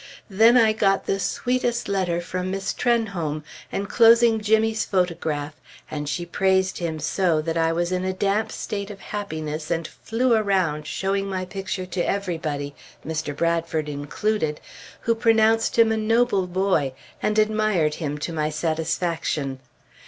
[0.31, 5.53] Then I got the sweetest letter from Miss Trenholm, enclosing Jimmy's photograph,
[5.91, 9.87] and she praised him so that I was in a damp state of happiness and
[9.87, 12.73] flew around showing my picture to everybody,
[13.05, 13.35] Mr.
[13.35, 14.59] Bradford included,
[15.01, 19.59] who pronounced him a noble boy, and admired him to my satisfaction.